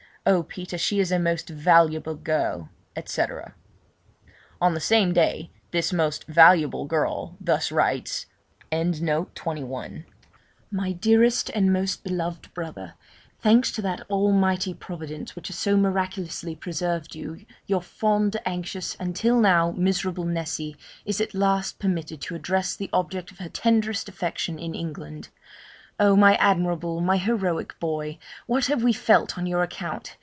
[0.23, 0.43] Oh!
[0.43, 3.55] Peter, she is a most valuable girl,' etc.
[4.61, 8.27] On the same day this 'most valuable girl' thus writes:
[8.71, 9.23] 'MY
[10.99, 12.93] DEAREST AND MOST BELOVED BROTHER
[13.39, 19.15] Thanks to that Almighty Providence which has so miraculously preserved you, your fond, anxious, and,
[19.15, 24.07] till now, miserable Nessy, is at last permitted to address the object of her tenderest
[24.07, 25.29] affection in England!
[25.99, 26.15] Oh!
[26.15, 30.17] my admirable, my heroic boy, what have we felt on your account!